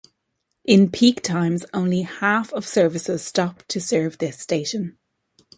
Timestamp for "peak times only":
0.89-2.01